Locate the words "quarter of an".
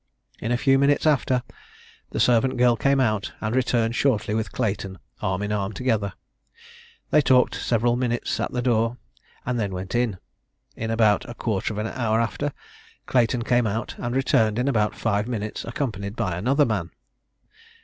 11.35-11.85